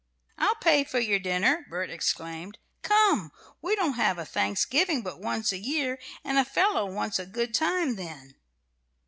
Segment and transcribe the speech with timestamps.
[0.39, 2.57] "I'll pay for your dinner!" Bert exclaimed.
[2.81, 3.31] "Come!
[3.61, 7.53] We don't have a Thanksgiving but once a year, and a feller wants a good
[7.53, 8.33] time then."